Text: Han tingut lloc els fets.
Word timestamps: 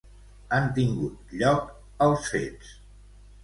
Han 0.57 0.65
tingut 0.79 1.31
lloc 1.43 1.71
els 2.09 2.27
fets. 2.33 2.77